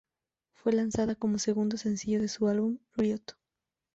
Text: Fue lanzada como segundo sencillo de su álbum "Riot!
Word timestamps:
Fue 0.53 0.73
lanzada 0.73 1.13
como 1.13 1.37
segundo 1.37 1.77
sencillo 1.77 2.19
de 2.23 2.27
su 2.27 2.47
álbum 2.47 2.79
"Riot! 2.95 3.37